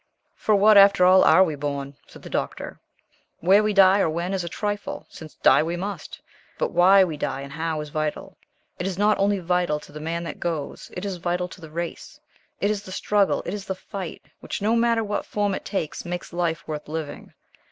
[0.35, 2.79] "For what, after all, are we born?" said the Doctor.
[3.39, 6.19] "Where we die, or when is a trifle, since die we must.
[6.57, 8.35] But why we die and how is vital.
[8.79, 11.69] It is not only vital to the man that goes it is vital to the
[11.69, 12.19] race.
[12.59, 16.03] It is the struggle, it is the fight, which, no matter what form it takes,
[16.03, 17.33] makes life worth living.